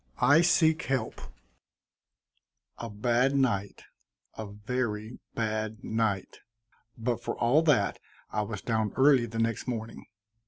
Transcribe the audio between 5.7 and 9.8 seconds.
night, but for all that I was down early the next